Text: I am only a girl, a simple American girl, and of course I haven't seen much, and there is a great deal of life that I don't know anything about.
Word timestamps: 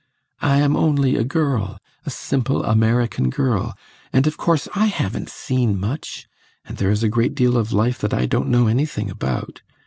I 0.41 0.57
am 0.57 0.75
only 0.75 1.15
a 1.15 1.23
girl, 1.23 1.77
a 2.07 2.09
simple 2.09 2.63
American 2.63 3.29
girl, 3.29 3.75
and 4.11 4.25
of 4.25 4.35
course 4.35 4.67
I 4.73 4.87
haven't 4.87 5.29
seen 5.29 5.79
much, 5.79 6.27
and 6.65 6.77
there 6.77 6.89
is 6.89 7.03
a 7.03 7.07
great 7.07 7.35
deal 7.35 7.55
of 7.55 7.71
life 7.71 7.99
that 7.99 8.11
I 8.11 8.25
don't 8.25 8.49
know 8.49 8.65
anything 8.65 9.11
about. 9.11 9.61